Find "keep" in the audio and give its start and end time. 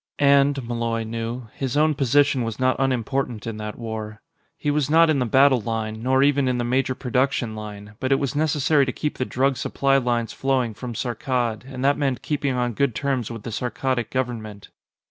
8.91-9.19